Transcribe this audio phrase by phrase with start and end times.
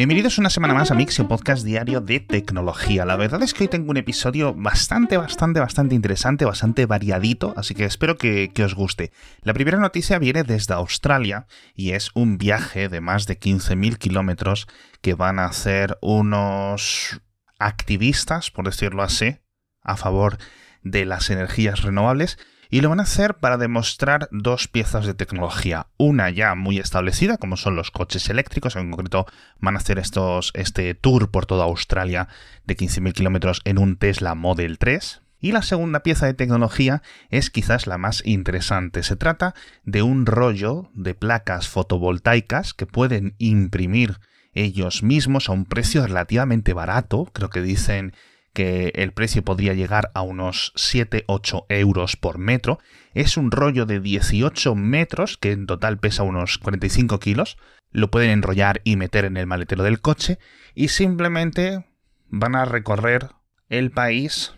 [0.00, 3.04] Bienvenidos una semana más a Mixio Podcast Diario de Tecnología.
[3.04, 7.74] La verdad es que hoy tengo un episodio bastante, bastante, bastante interesante, bastante variadito, así
[7.74, 9.12] que espero que, os guste.
[9.42, 14.68] La primera noticia viene desde Australia y es un viaje de más de 15.000 kilómetros
[15.02, 17.20] que van a hacer unos
[17.58, 19.36] activistas, por decirlo así,
[19.82, 20.38] a favor
[20.82, 22.38] de las energías renovables
[22.70, 25.88] y lo van a hacer para demostrar dos piezas de tecnología.
[25.96, 29.26] Una ya muy establecida, como son los coches eléctricos, en concreto
[29.58, 32.28] van a hacer estos, este tour por toda Australia
[32.64, 35.22] de 15.000 kilómetros en un Tesla Model 3.
[35.42, 39.02] Y la segunda pieza de tecnología es quizás la más interesante.
[39.02, 44.18] Se trata de un rollo de placas fotovoltaicas que pueden imprimir
[44.52, 48.12] ellos mismos a un precio relativamente barato, creo que dicen
[48.52, 52.78] que el precio podría llegar a unos 7-8 euros por metro.
[53.14, 57.58] Es un rollo de 18 metros, que en total pesa unos 45 kilos.
[57.90, 60.38] Lo pueden enrollar y meter en el maletero del coche
[60.74, 61.84] y simplemente
[62.28, 63.28] van a recorrer
[63.68, 64.54] el país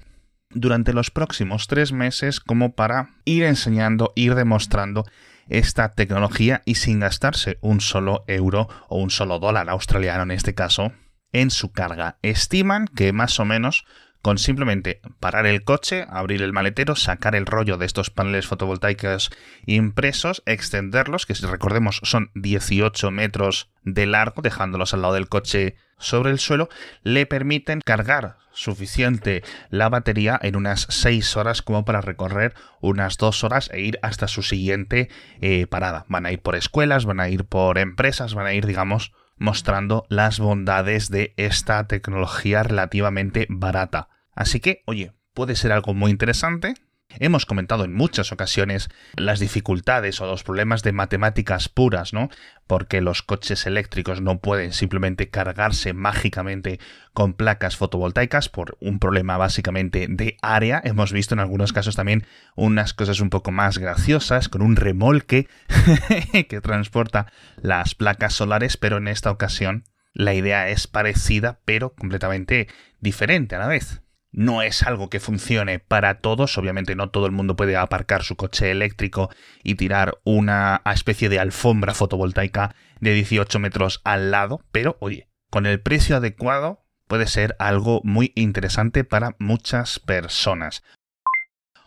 [0.51, 5.05] durante los próximos tres meses como para ir enseñando, ir demostrando
[5.49, 10.55] esta tecnología y sin gastarse un solo euro o un solo dólar australiano en este
[10.55, 10.93] caso
[11.33, 12.19] en su carga.
[12.23, 13.85] Estiman que más o menos
[14.23, 19.31] con simplemente parar el coche, abrir el maletero, sacar el rollo de estos paneles fotovoltaicos
[19.67, 25.75] impresos, extenderlos, que si recordemos son 18 metros de largo, dejándolos al lado del coche
[25.99, 26.69] sobre el suelo,
[27.03, 33.45] le permiten cargar suficiente la batería en unas 6 horas como para recorrer unas 2
[33.45, 35.09] horas e ir hasta su siguiente
[35.41, 36.05] eh, parada.
[36.09, 40.05] Van a ir por escuelas, van a ir por empresas, van a ir, digamos, mostrando
[40.09, 44.09] las bondades de esta tecnología relativamente barata.
[44.35, 46.75] Así que, oye, puede ser algo muy interesante.
[47.19, 52.29] Hemos comentado en muchas ocasiones las dificultades o los problemas de matemáticas puras, ¿no?
[52.67, 56.81] Porque los coches eléctricos no pueden simplemente cargarse mágicamente
[57.13, 60.81] con placas fotovoltaicas por un problema básicamente de área.
[60.85, 65.49] Hemos visto en algunos casos también unas cosas un poco más graciosas con un remolque
[66.49, 69.85] que transporta las placas solares, pero en esta ocasión
[70.15, 72.69] la idea es parecida pero completamente
[73.01, 76.57] diferente a la vez no es algo que funcione para todos.
[76.59, 79.31] Obviamente no todo el mundo puede aparcar su coche eléctrico
[79.63, 85.67] y tirar una especie de alfombra fotovoltaica de 18 metros al lado, pero oye, con
[85.67, 90.83] el precio adecuado puede ser algo muy interesante para muchas personas.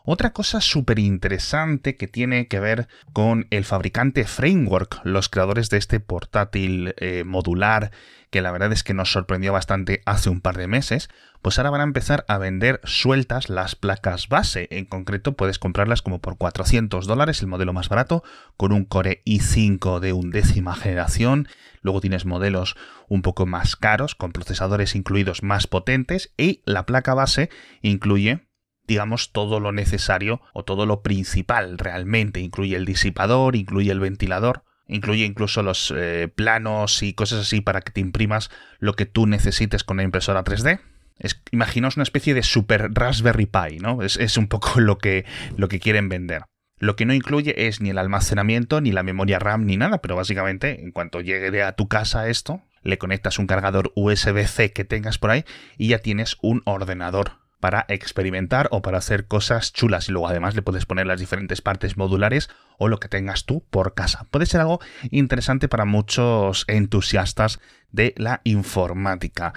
[0.07, 5.77] Otra cosa súper interesante que tiene que ver con el fabricante Framework, los creadores de
[5.77, 7.91] este portátil eh, modular
[8.29, 11.09] que la verdad es que nos sorprendió bastante hace un par de meses,
[11.41, 14.67] pues ahora van a empezar a vender sueltas las placas base.
[14.71, 18.23] En concreto puedes comprarlas como por 400 dólares, el modelo más barato,
[18.57, 21.47] con un Core i5 de undécima generación.
[21.81, 22.75] Luego tienes modelos
[23.07, 27.49] un poco más caros, con procesadores incluidos más potentes, y la placa base
[27.81, 28.45] incluye
[28.87, 32.39] digamos, todo lo necesario o todo lo principal realmente.
[32.39, 37.81] Incluye el disipador, incluye el ventilador, incluye incluso los eh, planos y cosas así para
[37.81, 40.79] que te imprimas lo que tú necesites con la impresora 3D.
[41.17, 44.01] Es, imaginaos una especie de super Raspberry Pi, ¿no?
[44.01, 45.25] Es, es un poco lo que,
[45.57, 46.43] lo que quieren vender.
[46.77, 50.17] Lo que no incluye es ni el almacenamiento, ni la memoria RAM, ni nada, pero
[50.17, 55.17] básicamente en cuanto llegue a tu casa esto, le conectas un cargador USB-C que tengas
[55.17, 55.45] por ahí
[55.77, 60.53] y ya tienes un ordenador para experimentar o para hacer cosas chulas y luego además
[60.53, 64.27] le puedes poner las diferentes partes modulares o lo que tengas tú por casa.
[64.29, 67.59] Puede ser algo interesante para muchos entusiastas
[67.89, 69.53] de la informática.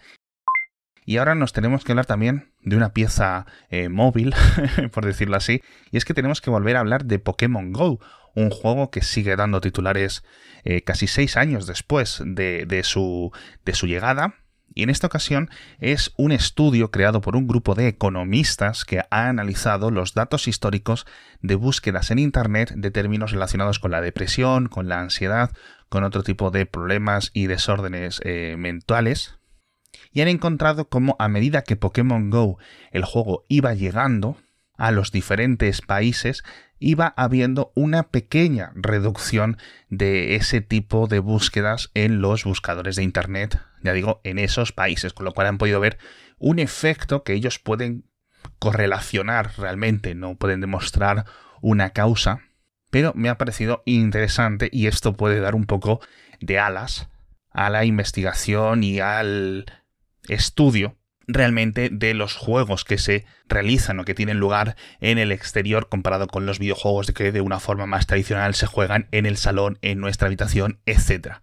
[1.04, 4.34] Y ahora nos tenemos que hablar también de una pieza eh, móvil,
[4.94, 8.00] por decirlo así, y es que tenemos que volver a hablar de Pokémon Go,
[8.34, 10.24] un juego que sigue dando titulares
[10.64, 13.32] eh, casi seis años después de, su,
[13.66, 14.36] de su llegada
[14.74, 19.28] y en esta ocasión es un estudio creado por un grupo de economistas que ha
[19.28, 21.06] analizado los datos históricos
[21.40, 25.50] de búsquedas en Internet de términos relacionados con la depresión, con la ansiedad,
[25.88, 29.38] con otro tipo de problemas y desórdenes eh, mentales.
[30.12, 32.58] Y han encontrado cómo a medida que Pokémon Go,
[32.90, 34.36] el juego, iba llegando,
[34.78, 36.44] a los diferentes países,
[36.78, 39.58] iba habiendo una pequeña reducción
[39.88, 45.12] de ese tipo de búsquedas en los buscadores de Internet, ya digo, en esos países,
[45.12, 45.98] con lo cual han podido ver
[46.38, 48.04] un efecto que ellos pueden
[48.58, 51.24] correlacionar realmente, no pueden demostrar
[51.60, 52.42] una causa,
[52.90, 56.00] pero me ha parecido interesante y esto puede dar un poco
[56.40, 57.08] de alas
[57.50, 59.66] a la investigación y al
[60.28, 60.97] estudio
[61.28, 66.26] realmente de los juegos que se realizan o que tienen lugar en el exterior comparado
[66.26, 69.78] con los videojuegos de que de una forma más tradicional se juegan en el salón,
[69.82, 71.36] en nuestra habitación, etc.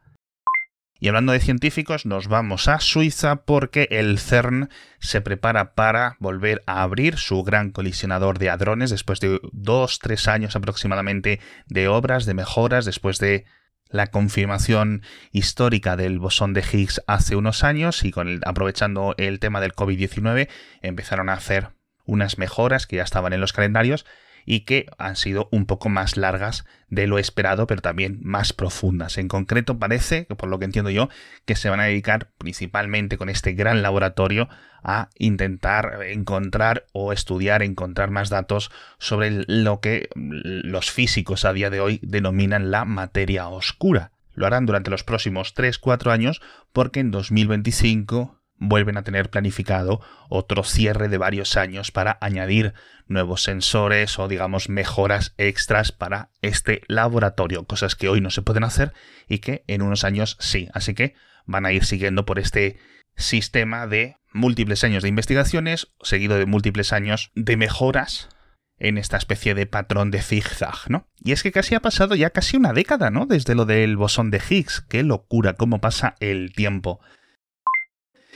[1.00, 6.64] Y hablando de científicos, nos vamos a Suiza porque el CERN se prepara para volver
[6.66, 12.26] a abrir su gran colisionador de hadrones después de dos, tres años aproximadamente de obras,
[12.26, 13.46] de mejoras, después de
[13.90, 15.02] la confirmación
[15.32, 20.50] histórica del bosón de Higgs hace unos años y con aprovechando el tema del COVID-19
[20.82, 21.70] empezaron a hacer
[22.06, 24.06] unas mejoras que ya estaban en los calendarios
[24.46, 29.18] y que han sido un poco más largas de lo esperado, pero también más profundas.
[29.18, 31.10] En concreto, parece, por lo que entiendo yo,
[31.46, 34.48] que se van a dedicar principalmente con este gran laboratorio
[34.84, 41.72] a intentar encontrar o estudiar, encontrar más datos sobre lo que los físicos a día
[41.72, 44.12] de hoy denominan la materia oscura.
[44.36, 50.64] Lo harán durante los próximos 3-4 años porque en 2025 vuelven a tener planificado otro
[50.64, 52.74] cierre de varios años para añadir
[53.08, 58.64] nuevos sensores o digamos mejoras extras para este laboratorio, cosas que hoy no se pueden
[58.64, 58.94] hacer
[59.28, 60.70] y que en unos años sí.
[60.74, 61.16] Así que
[61.46, 62.78] van a ir siguiendo por este
[63.16, 68.30] sistema de múltiples años de investigaciones seguido de múltiples años de mejoras
[68.78, 71.08] en esta especie de patrón de zigzag, ¿no?
[71.24, 73.26] Y es que casi ha pasado ya casi una década, ¿no?
[73.26, 74.82] Desde lo del bosón de Higgs.
[74.82, 77.00] Qué locura, cómo pasa el tiempo.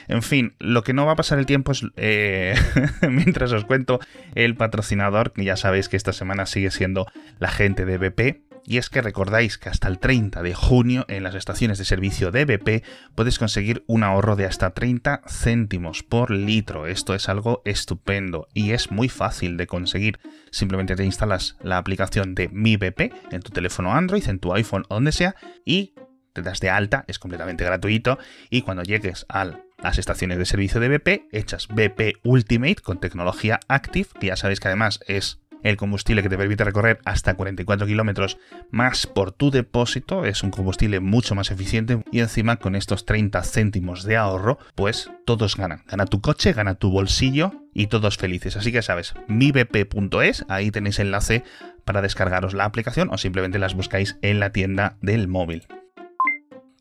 [0.10, 2.56] En fin, lo que no va a pasar el tiempo es, eh,
[3.10, 4.00] mientras os cuento,
[4.34, 7.06] el patrocinador, que ya sabéis que esta semana sigue siendo
[7.38, 8.50] la gente de BP.
[8.66, 12.32] Y es que recordáis que hasta el 30 de junio en las estaciones de servicio
[12.32, 12.84] de BP
[13.16, 16.88] puedes conseguir un ahorro de hasta 30 céntimos por litro.
[16.88, 20.20] Esto es algo estupendo y es muy fácil de conseguir.
[20.52, 24.86] Simplemente te instalas la aplicación de Mi BP en tu teléfono Android, en tu iPhone
[24.90, 25.36] donde sea
[25.66, 25.94] y
[26.44, 28.18] te de alta, es completamente gratuito
[28.50, 33.59] y cuando llegues al las estaciones de servicio de BP, hechas BP Ultimate con tecnología
[33.68, 37.86] Active, que ya sabéis que además es el combustible que te permite recorrer hasta 44
[37.86, 38.38] kilómetros
[38.71, 43.44] más por tu depósito, es un combustible mucho más eficiente y encima con estos 30
[43.44, 45.83] céntimos de ahorro, pues todos ganan.
[45.88, 48.56] Gana tu coche, gana tu bolsillo y todos felices.
[48.56, 51.44] Así que sabes, mibp.es, ahí tenéis enlace
[51.83, 55.68] para descargaros la aplicación o simplemente las buscáis en la tienda del móvil.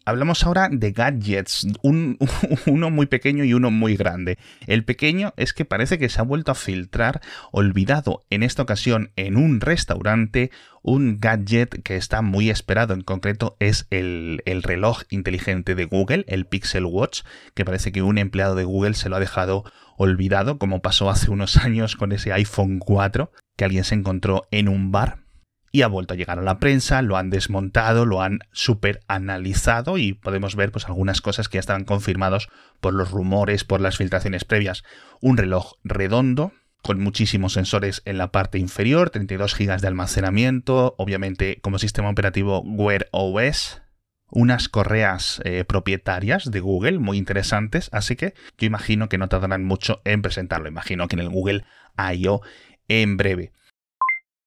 [0.09, 4.39] Hablamos ahora de gadgets, uno muy pequeño y uno muy grande.
[4.67, 7.21] El pequeño es que parece que se ha vuelto a filtrar,
[7.53, 10.51] olvidado en esta ocasión en un restaurante,
[10.81, 16.25] un gadget que está muy esperado, en concreto es el, el reloj inteligente de Google,
[16.27, 17.21] el Pixel Watch,
[17.53, 21.31] que parece que un empleado de Google se lo ha dejado olvidado, como pasó hace
[21.31, 25.28] unos años con ese iPhone 4 que alguien se encontró en un bar
[25.71, 29.99] y ha vuelto a llegar a la prensa, lo han desmontado, lo han super analizado
[29.99, 32.49] y podemos ver pues algunas cosas que ya estaban confirmados
[32.81, 34.83] por los rumores, por las filtraciones previas.
[35.21, 41.59] Un reloj redondo con muchísimos sensores en la parte inferior, 32 GB de almacenamiento, obviamente
[41.61, 43.83] como sistema operativo Wear OS,
[44.31, 49.65] unas correas eh, propietarias de Google muy interesantes, así que yo imagino que no tardarán
[49.65, 51.65] mucho en presentarlo, imagino que en el Google
[51.97, 52.43] I.O.
[52.89, 53.53] en breve.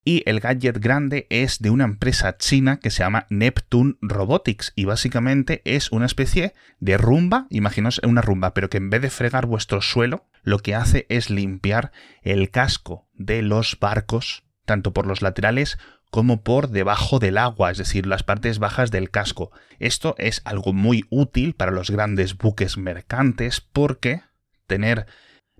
[0.04, 4.86] Y el gadget grande es de una empresa china que se llama Neptune Robotics y
[4.86, 9.46] básicamente es una especie de rumba, imaginaos una rumba, pero que en vez de fregar
[9.46, 11.92] vuestro suelo, lo que hace es limpiar
[12.24, 15.78] el casco de los barcos, tanto por los laterales
[16.10, 19.52] como por debajo del agua, es decir, las partes bajas del casco.
[19.80, 24.22] Esto es algo muy útil para los grandes buques mercantes porque
[24.68, 25.06] tener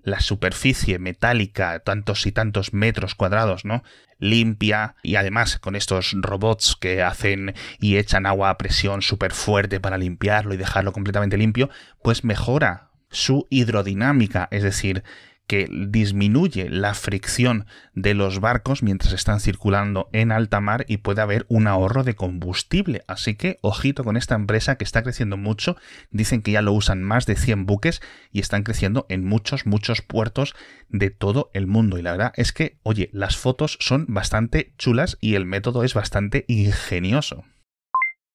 [0.02, 3.82] la superficie metálica, tantos y tantos metros cuadrados, ¿no?
[4.22, 9.80] Limpia y además con estos robots que hacen y echan agua a presión súper fuerte
[9.80, 11.70] para limpiarlo y dejarlo completamente limpio,
[12.02, 15.02] pues mejora su hidrodinámica, es decir,
[15.46, 21.20] que disminuye la fricción de los barcos mientras están circulando en alta mar y puede
[21.20, 23.02] haber un ahorro de combustible.
[23.06, 25.76] Así que ojito con esta empresa que está creciendo mucho.
[26.10, 30.00] Dicen que ya lo usan más de 100 buques y están creciendo en muchos, muchos
[30.02, 30.54] puertos
[30.88, 31.98] de todo el mundo.
[31.98, 35.94] Y la verdad es que, oye, las fotos son bastante chulas y el método es
[35.94, 37.44] bastante ingenioso.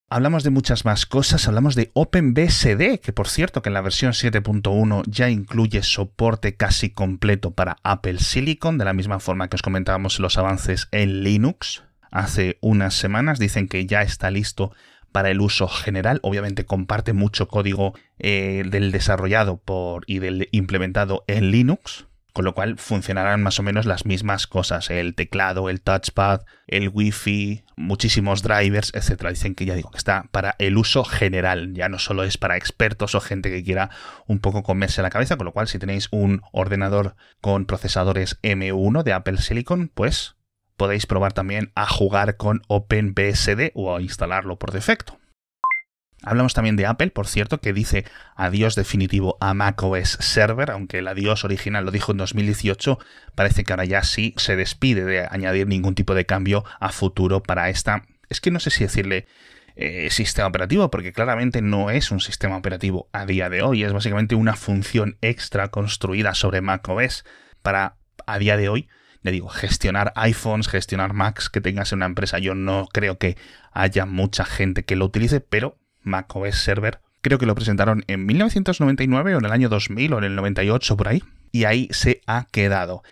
[0.09, 4.13] Hablamos de muchas más cosas, hablamos de OpenBSD, que por cierto que en la versión
[4.13, 9.61] 7.1 ya incluye soporte casi completo para Apple Silicon, de la misma forma que os
[9.61, 11.83] comentábamos los avances en Linux.
[12.09, 14.71] Hace unas semanas dicen que ya está listo
[15.11, 16.21] para el uso general.
[16.23, 22.53] Obviamente comparte mucho código eh, del desarrollado por, y del implementado en Linux con lo
[22.53, 28.43] cual funcionarán más o menos las mismas cosas, el teclado, el touchpad, el wifi, muchísimos
[28.43, 29.31] drivers, etcétera.
[29.31, 32.57] Dicen que ya digo que está para el uso general, ya no solo es para
[32.57, 33.89] expertos o gente que quiera
[34.27, 39.03] un poco comerse la cabeza, con lo cual si tenéis un ordenador con procesadores M1
[39.03, 40.35] de Apple Silicon, pues
[40.75, 45.19] podéis probar también a jugar con OpenBSD o a instalarlo por defecto.
[46.23, 48.05] Hablamos también de Apple, por cierto, que dice
[48.35, 52.97] adiós definitivo a macOS Server, aunque el adiós original lo dijo en 2018,
[53.35, 57.43] parece que ahora ya sí se despide de añadir ningún tipo de cambio a futuro
[57.43, 59.27] para esta, es que no sé si decirle
[59.75, 63.93] eh, sistema operativo, porque claramente no es un sistema operativo a día de hoy, es
[63.93, 67.25] básicamente una función extra construida sobre macOS
[67.61, 68.89] para a día de hoy
[69.21, 72.39] le digo, gestionar iPhones, gestionar Macs que tengas en una empresa.
[72.39, 73.35] Yo no creo que
[73.73, 76.99] haya mucha gente que lo utilice, pero macOS Server.
[77.21, 80.97] Creo que lo presentaron en 1999 o en el año 2000 o en el 98
[80.97, 81.23] por ahí.
[81.51, 83.03] Y ahí se ha quedado.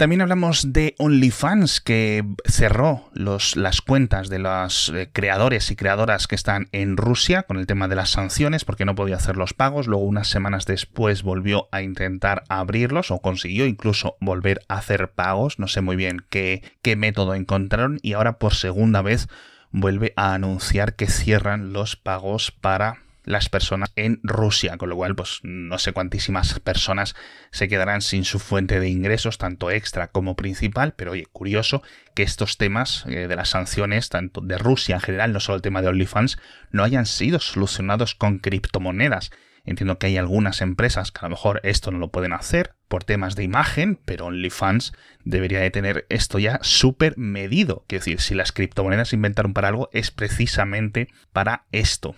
[0.00, 6.26] También hablamos de OnlyFans, que cerró los, las cuentas de los eh, creadores y creadoras
[6.26, 9.52] que están en Rusia con el tema de las sanciones, porque no podía hacer los
[9.52, 9.88] pagos.
[9.88, 15.58] Luego, unas semanas después, volvió a intentar abrirlos o consiguió incluso volver a hacer pagos.
[15.58, 17.98] No sé muy bien qué, qué método encontraron.
[18.00, 19.28] Y ahora, por segunda vez,
[19.70, 25.14] vuelve a anunciar que cierran los pagos para las personas en Rusia, con lo cual
[25.14, 27.14] pues no sé cuantísimas personas
[27.50, 31.82] se quedarán sin su fuente de ingresos, tanto extra como principal, pero oye, curioso
[32.14, 35.62] que estos temas eh, de las sanciones, tanto de Rusia en general, no solo el
[35.62, 36.38] tema de OnlyFans,
[36.70, 39.30] no hayan sido solucionados con criptomonedas.
[39.64, 43.04] Entiendo que hay algunas empresas que a lo mejor esto no lo pueden hacer por
[43.04, 44.92] temas de imagen, pero OnlyFans
[45.24, 47.84] debería de tener esto ya súper medido.
[47.86, 52.14] Quiero decir, si las criptomonedas se inventaron para algo, es precisamente para esto.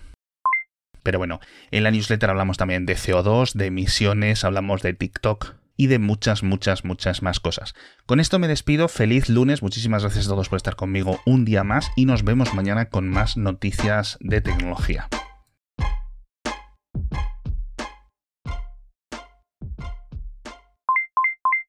[1.02, 5.88] Pero bueno, en la newsletter hablamos también de CO2, de emisiones, hablamos de TikTok y
[5.88, 7.74] de muchas, muchas, muchas más cosas.
[8.06, 11.64] Con esto me despido, feliz lunes, muchísimas gracias a todos por estar conmigo un día
[11.64, 15.08] más y nos vemos mañana con más noticias de tecnología.